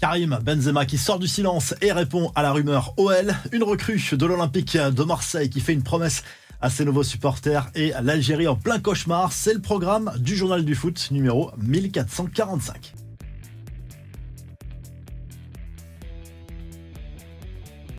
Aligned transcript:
Karim 0.00 0.38
Benzema 0.42 0.86
qui 0.86 0.96
sort 0.96 1.18
du 1.18 1.28
silence 1.28 1.74
et 1.82 1.92
répond 1.92 2.32
à 2.34 2.42
la 2.42 2.52
rumeur 2.52 2.94
OL, 2.96 3.34
une 3.52 3.62
recrue 3.62 4.02
de 4.12 4.24
l'Olympique 4.24 4.78
de 4.78 5.04
Marseille 5.04 5.50
qui 5.50 5.60
fait 5.60 5.74
une 5.74 5.82
promesse 5.82 6.22
à 6.62 6.70
ses 6.70 6.86
nouveaux 6.86 7.02
supporters 7.02 7.70
et 7.74 7.92
l'Algérie 8.02 8.48
en 8.48 8.56
plein 8.56 8.78
cauchemar, 8.78 9.30
c'est 9.30 9.52
le 9.52 9.60
programme 9.60 10.10
du 10.18 10.36
journal 10.36 10.64
du 10.64 10.74
foot 10.74 11.10
numéro 11.10 11.50
1445. 11.58 12.94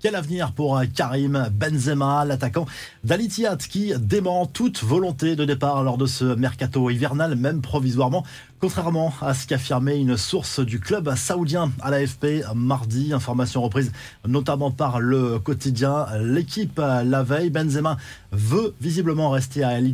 Quel 0.00 0.14
avenir 0.14 0.52
pour 0.52 0.80
Karim 0.94 1.50
Benzema, 1.52 2.24
l'attaquant 2.24 2.64
d'Alitiyat 3.04 3.56
qui 3.56 3.92
dément 3.98 4.46
toute 4.46 4.82
volonté 4.82 5.36
de 5.36 5.44
départ 5.44 5.82
lors 5.82 5.98
de 5.98 6.06
ce 6.06 6.24
mercato 6.24 6.88
hivernal, 6.88 7.36
même 7.36 7.60
provisoirement, 7.60 8.24
contrairement 8.60 9.14
à 9.22 9.32
ce 9.32 9.46
qu'affirmait 9.46 9.98
une 9.98 10.16
source 10.16 10.60
du 10.60 10.80
club 10.80 11.14
saoudien 11.16 11.72
à 11.80 11.90
l'AFP 11.90 12.44
mardi. 12.54 13.12
Information 13.12 13.62
reprise 13.62 13.90
notamment 14.26 14.70
par 14.70 15.00
le 15.00 15.38
quotidien 15.38 16.06
L'équipe 16.20 16.78
la 16.78 17.22
veille. 17.22 17.50
Benzema 17.50 17.96
veut 18.32 18.74
visiblement 18.80 19.30
rester 19.30 19.64
à 19.64 19.70
Al 19.70 19.90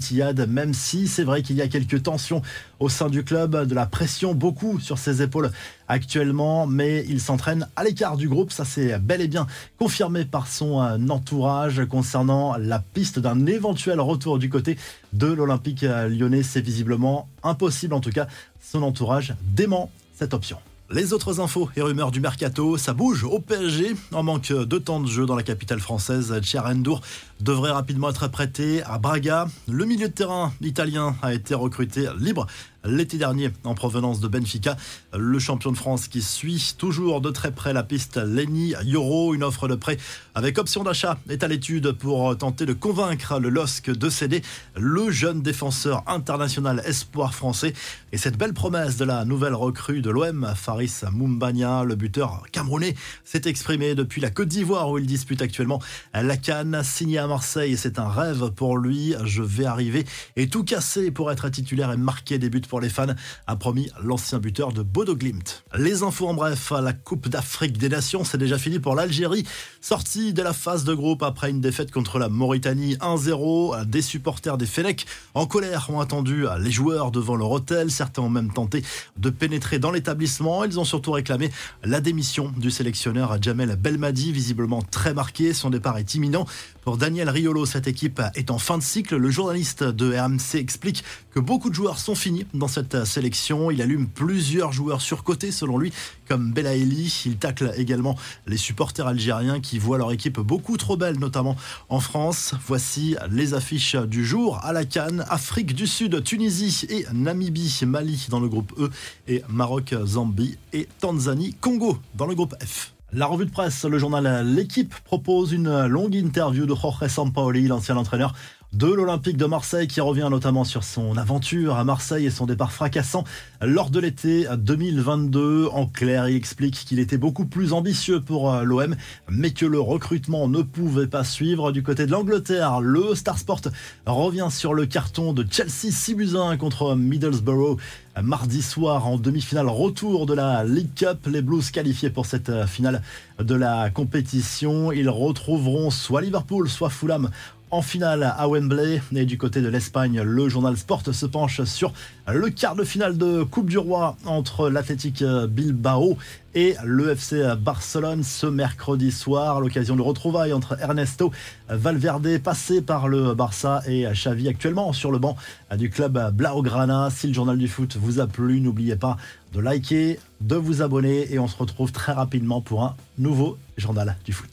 même 0.48 0.74
si 0.74 1.06
c'est 1.08 1.24
vrai 1.24 1.42
qu'il 1.42 1.56
y 1.56 1.62
a 1.62 1.68
quelques 1.68 2.02
tensions 2.02 2.42
au 2.80 2.88
sein 2.88 3.08
du 3.08 3.24
club, 3.24 3.66
de 3.66 3.74
la 3.74 3.86
pression 3.86 4.34
beaucoup 4.34 4.80
sur 4.80 4.98
ses 4.98 5.22
épaules 5.22 5.50
actuellement, 5.88 6.66
mais 6.66 7.04
il 7.08 7.20
s'entraîne 7.20 7.68
à 7.76 7.84
l'écart 7.84 8.16
du 8.16 8.28
groupe. 8.28 8.52
Ça, 8.52 8.64
c'est 8.64 8.98
bel 8.98 9.20
et 9.20 9.28
bien 9.28 9.46
confirmé 9.78 10.24
par 10.24 10.46
son 10.46 10.78
entourage 11.08 11.86
concernant 11.86 12.56
la 12.58 12.80
piste 12.80 13.18
d'un 13.18 13.46
éventuel 13.46 14.00
retour 14.00 14.38
du 14.38 14.50
côté 14.50 14.76
de 15.16 15.26
l'Olympique 15.26 15.82
lyonnais. 15.82 16.42
C'est 16.42 16.60
visiblement 16.60 17.28
impossible, 17.42 17.94
en 17.94 18.00
tout 18.00 18.10
cas, 18.10 18.26
son 18.60 18.82
entourage 18.82 19.34
dément 19.42 19.90
cette 20.14 20.34
option. 20.34 20.58
Les 20.88 21.12
autres 21.12 21.40
infos 21.40 21.68
et 21.74 21.82
rumeurs 21.82 22.12
du 22.12 22.20
mercato, 22.20 22.76
ça 22.76 22.94
bouge 22.94 23.24
au 23.24 23.40
PSG. 23.40 23.96
En 24.12 24.22
manque 24.22 24.52
de 24.52 24.78
temps 24.78 25.00
de 25.00 25.08
jeu 25.08 25.26
dans 25.26 25.34
la 25.34 25.42
capitale 25.42 25.80
française, 25.80 26.32
Endur 26.64 27.00
devrait 27.40 27.72
rapidement 27.72 28.08
être 28.08 28.28
prêté 28.28 28.84
à 28.84 28.96
Braga. 28.98 29.48
Le 29.68 29.84
milieu 29.84 30.06
de 30.06 30.12
terrain 30.12 30.52
italien 30.60 31.16
a 31.22 31.34
été 31.34 31.56
recruté 31.56 32.06
libre 32.20 32.46
l'été 32.84 33.18
dernier 33.18 33.50
en 33.64 33.74
provenance 33.74 34.20
de 34.20 34.28
Benfica. 34.28 34.76
Le 35.16 35.38
champion 35.38 35.72
de 35.72 35.76
France 35.76 36.08
qui 36.08 36.22
suit 36.22 36.74
toujours 36.78 37.20
de 37.20 37.30
très 37.30 37.50
près 37.50 37.72
la 37.72 37.82
piste 37.82 38.16
Lenny 38.16 38.74
Yoro. 38.84 39.34
Une 39.34 39.42
offre 39.42 39.68
de 39.68 39.74
prêt 39.74 39.96
avec 40.34 40.58
option 40.58 40.84
d'achat 40.84 41.18
est 41.28 41.42
à 41.42 41.48
l'étude 41.48 41.92
pour 41.92 42.36
tenter 42.36 42.66
de 42.66 42.72
convaincre 42.72 43.38
le 43.38 43.48
LOSC 43.48 43.90
de 43.90 44.08
céder 44.08 44.42
le 44.76 45.10
jeune 45.10 45.42
défenseur 45.42 46.02
international 46.06 46.82
espoir 46.84 47.34
français. 47.34 47.72
Et 48.12 48.18
cette 48.18 48.36
belle 48.36 48.54
promesse 48.54 48.96
de 48.96 49.04
la 49.04 49.24
nouvelle 49.24 49.54
recrue 49.54 50.02
de 50.02 50.10
l'OM, 50.10 50.52
Faris 50.54 51.02
Mumbania, 51.12 51.84
le 51.84 51.94
buteur 51.94 52.44
camerounais, 52.52 52.94
s'est 53.24 53.42
exprimé 53.46 53.94
depuis 53.94 54.20
la 54.20 54.30
Côte 54.30 54.48
d'Ivoire 54.48 54.90
où 54.90 54.98
il 54.98 55.06
dispute 55.06 55.42
actuellement 55.42 55.80
la 56.14 56.36
Cannes. 56.36 56.82
Signé 56.84 57.18
à 57.18 57.26
Marseille, 57.26 57.76
c'est 57.76 57.98
un 57.98 58.08
rêve 58.08 58.50
pour 58.50 58.78
lui. 58.78 59.14
Je 59.24 59.42
vais 59.42 59.64
arriver 59.64 60.04
et 60.36 60.48
tout 60.48 60.64
casser 60.64 61.10
pour 61.10 61.30
être 61.30 61.48
titulaire 61.48 61.92
et 61.92 61.96
marquer 61.96 62.38
des 62.38 62.50
buts 62.50 62.62
les 62.80 62.88
fans, 62.88 63.14
a 63.46 63.56
promis 63.56 63.90
l'ancien 64.02 64.38
buteur 64.38 64.72
de 64.72 64.82
Bodo 64.82 65.16
Glimt. 65.16 65.64
Les 65.76 66.02
infos 66.02 66.28
en 66.28 66.34
bref, 66.34 66.72
la 66.82 66.92
Coupe 66.92 67.28
d'Afrique 67.28 67.78
des 67.78 67.88
Nations, 67.88 68.24
c'est 68.24 68.38
déjà 68.38 68.58
fini 68.58 68.78
pour 68.78 68.94
l'Algérie. 68.94 69.46
Sortie 69.80 70.32
de 70.32 70.42
la 70.42 70.52
phase 70.52 70.84
de 70.84 70.94
groupe 70.94 71.22
après 71.22 71.50
une 71.50 71.60
défaite 71.60 71.90
contre 71.90 72.18
la 72.18 72.28
Mauritanie 72.28 72.94
1-0. 72.96 73.84
Des 73.86 74.02
supporters 74.02 74.58
des 74.58 74.66
Fenech 74.66 75.06
en 75.34 75.46
colère 75.46 75.88
ont 75.90 76.00
attendu 76.00 76.44
les 76.58 76.70
joueurs 76.70 77.10
devant 77.10 77.36
leur 77.36 77.50
hôtel. 77.50 77.90
Certains 77.90 78.22
ont 78.22 78.30
même 78.30 78.52
tenté 78.52 78.82
de 79.16 79.30
pénétrer 79.30 79.78
dans 79.78 79.90
l'établissement. 79.90 80.64
Ils 80.64 80.78
ont 80.80 80.84
surtout 80.84 81.12
réclamé 81.12 81.50
la 81.84 82.00
démission 82.00 82.52
du 82.56 82.70
sélectionneur 82.70 83.40
Jamel 83.40 83.76
Belmadi, 83.76 84.32
visiblement 84.32 84.82
très 84.82 85.14
marqué. 85.14 85.52
Son 85.52 85.70
départ 85.70 85.98
est 85.98 86.14
imminent. 86.14 86.46
Pour 86.82 86.96
Daniel 86.96 87.28
Riolo, 87.28 87.66
cette 87.66 87.88
équipe 87.88 88.22
est 88.34 88.50
en 88.50 88.58
fin 88.58 88.78
de 88.78 88.82
cycle. 88.82 89.16
Le 89.16 89.30
journaliste 89.30 89.82
de 89.82 90.16
RMC 90.16 90.56
explique 90.58 91.04
que 91.32 91.40
beaucoup 91.40 91.70
de 91.70 91.74
joueurs 91.74 91.98
sont 91.98 92.14
finis 92.14 92.46
dans 92.58 92.68
cette 92.68 93.04
sélection. 93.04 93.70
Il 93.70 93.82
allume 93.82 94.06
plusieurs 94.08 94.72
joueurs 94.72 95.00
surcotés 95.00 95.50
selon 95.52 95.78
lui, 95.78 95.92
comme 96.28 96.52
Belaïli. 96.52 97.22
Il 97.26 97.36
tacle 97.36 97.72
également 97.76 98.16
les 98.46 98.56
supporters 98.56 99.06
algériens 99.06 99.60
qui 99.60 99.78
voient 99.78 99.98
leur 99.98 100.12
équipe 100.12 100.40
beaucoup 100.40 100.76
trop 100.76 100.96
belle, 100.96 101.18
notamment 101.18 101.56
en 101.88 102.00
France. 102.00 102.54
Voici 102.66 103.16
les 103.30 103.54
affiches 103.54 103.96
du 103.96 104.24
jour 104.24 104.58
à 104.62 104.72
la 104.72 104.84
Cannes. 104.84 105.24
Afrique 105.28 105.74
du 105.74 105.86
Sud, 105.86 106.22
Tunisie 106.22 106.86
et 106.88 107.06
Namibie, 107.12 107.80
Mali 107.86 108.26
dans 108.30 108.40
le 108.40 108.48
groupe 108.48 108.72
E 108.78 108.90
et 109.28 109.42
Maroc, 109.48 109.94
Zambie 110.04 110.58
et 110.72 110.88
Tanzanie, 111.00 111.54
Congo 111.60 111.98
dans 112.14 112.26
le 112.26 112.34
groupe 112.34 112.54
F. 112.64 112.92
La 113.12 113.26
revue 113.26 113.46
de 113.46 113.50
presse, 113.50 113.84
le 113.84 113.98
journal 113.98 114.44
L'équipe 114.46 114.92
propose 115.04 115.52
une 115.52 115.86
longue 115.86 116.16
interview 116.16 116.66
de 116.66 116.74
Jorge 116.74 117.06
Sampaoli, 117.06 117.68
l'ancien 117.68 117.96
entraîneur 117.96 118.34
de 118.72 118.86
l'Olympique 118.86 119.36
de 119.36 119.46
Marseille 119.46 119.86
qui 119.86 120.00
revient 120.00 120.28
notamment 120.30 120.64
sur 120.64 120.84
son 120.84 121.16
aventure 121.16 121.76
à 121.76 121.84
Marseille 121.84 122.26
et 122.26 122.30
son 122.30 122.46
départ 122.46 122.72
fracassant 122.72 123.24
lors 123.62 123.90
de 123.90 124.00
l'été 124.00 124.46
2022. 124.56 125.68
En 125.72 125.86
clair, 125.86 126.28
il 126.28 126.36
explique 126.36 126.74
qu'il 126.74 126.98
était 126.98 127.18
beaucoup 127.18 127.46
plus 127.46 127.72
ambitieux 127.72 128.20
pour 128.20 128.52
euh, 128.52 128.64
l'OM, 128.64 128.96
mais 129.30 129.50
que 129.52 129.66
le 129.66 129.80
recrutement 129.80 130.48
ne 130.48 130.62
pouvait 130.62 131.06
pas 131.06 131.24
suivre. 131.24 131.72
Du 131.72 131.82
côté 131.82 132.06
de 132.06 132.10
l'Angleterre, 132.10 132.80
le 132.80 133.14
Star 133.14 133.38
Sport 133.38 133.62
revient 134.06 134.48
sur 134.50 134.74
le 134.74 134.86
carton 134.86 135.32
de 135.32 135.46
Chelsea 135.50 135.90
6 135.90 136.36
contre 136.58 136.94
Middlesbrough 136.94 137.78
mardi 138.22 138.62
soir 138.62 139.06
en 139.06 139.18
demi-finale 139.18 139.68
retour 139.68 140.24
de 140.26 140.34
la 140.34 140.64
League 140.64 140.94
Cup. 140.94 141.26
Les 141.26 141.42
Blues 141.42 141.70
qualifiés 141.70 142.10
pour 142.10 142.26
cette 142.26 142.48
euh, 142.48 142.66
finale 142.66 143.02
de 143.38 143.54
la 143.54 143.90
compétition. 143.90 144.90
Ils 144.90 145.10
retrouveront 145.10 145.90
soit 145.90 146.22
Liverpool, 146.22 146.68
soit 146.68 146.88
Fulham 146.88 147.30
en 147.70 147.82
finale 147.82 148.34
à 148.36 148.48
Wembley. 148.48 149.02
Et 149.14 149.24
du 149.24 149.38
côté 149.38 149.60
de 149.60 149.68
l'Espagne, 149.68 150.20
le 150.22 150.48
journal 150.48 150.76
Sport 150.76 151.02
se 151.12 151.26
penche 151.26 151.62
sur 151.64 151.92
le 152.32 152.50
quart 152.50 152.76
de 152.76 152.84
finale 152.84 153.16
de 153.16 153.42
Coupe 153.42 153.68
du 153.68 153.78
Roi 153.78 154.16
entre 154.24 154.68
l'Athletic 154.68 155.22
Bilbao 155.48 156.16
et 156.54 156.74
le 156.84 157.10
FC 157.10 157.42
Barcelone 157.58 158.22
ce 158.22 158.46
mercredi 158.46 159.12
soir. 159.12 159.60
L'occasion 159.60 159.96
de 159.96 160.02
retrouvailles 160.02 160.52
entre 160.52 160.80
Ernesto 160.80 161.32
Valverde, 161.68 162.38
passé 162.38 162.82
par 162.82 163.08
le 163.08 163.34
Barça, 163.34 163.82
et 163.86 164.06
Xavi, 164.12 164.48
actuellement 164.48 164.92
sur 164.92 165.10
le 165.10 165.18
banc 165.18 165.36
du 165.76 165.90
club 165.90 166.32
Blaugrana. 166.32 167.10
Si 167.10 167.26
le 167.26 167.34
journal 167.34 167.58
du 167.58 167.68
foot 167.68 167.96
vous 167.96 168.20
a 168.20 168.26
plu, 168.26 168.60
n'oubliez 168.60 168.96
pas 168.96 169.16
de 169.52 169.60
liker, 169.60 170.18
de 170.40 170.56
vous 170.56 170.82
abonner 170.82 171.32
et 171.32 171.38
on 171.38 171.48
se 171.48 171.56
retrouve 171.56 171.92
très 171.92 172.12
rapidement 172.12 172.60
pour 172.60 172.84
un 172.84 172.96
nouveau 173.18 173.58
journal 173.76 174.16
du 174.24 174.32
foot. 174.32 174.50